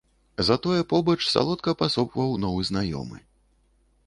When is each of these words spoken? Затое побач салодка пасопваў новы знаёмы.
Затое 0.47 0.77
побач 0.93 1.15
салодка 1.33 1.71
пасопваў 1.83 2.35
новы 2.47 2.61
знаёмы. 2.71 3.17